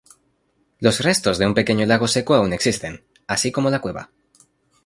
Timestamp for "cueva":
3.81-4.09